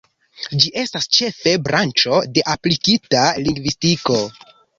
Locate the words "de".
2.39-2.45